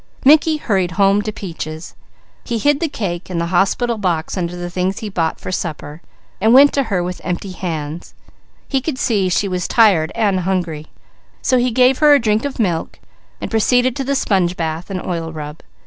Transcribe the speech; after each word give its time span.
Mickey 0.25 0.57
hurried 0.57 0.93
home 0.93 1.21
to 1.21 1.31
Peaches. 1.31 1.93
He 2.43 2.57
hid 2.57 2.79
the 2.79 2.87
cake 2.89 3.29
and 3.29 3.39
the 3.39 3.45
hospital 3.53 3.99
box 3.99 4.35
under 4.35 4.55
the 4.55 4.67
things 4.67 4.97
he 4.97 5.09
bought 5.09 5.39
for 5.39 5.51
supper 5.51 6.01
and 6.41 6.55
went 6.55 6.73
to 6.73 6.81
her 6.89 7.03
with 7.03 7.21
empty 7.23 7.51
hands. 7.51 8.15
He 8.67 8.81
could 8.81 8.97
see 8.97 9.29
she 9.29 9.47
was 9.47 9.67
tired 9.67 10.11
and 10.15 10.39
hungry, 10.39 10.87
so 11.43 11.59
he 11.59 11.69
gave 11.69 11.99
her 11.99 12.15
a 12.15 12.19
drink 12.19 12.45
of 12.45 12.57
milk, 12.57 12.99
and 13.39 13.51
proceeded 13.51 13.95
to 13.95 14.03
the 14.03 14.15
sponge 14.15 14.57
bath 14.57 14.89
and 14.89 15.05
oil 15.05 15.31
rub. 15.31 15.59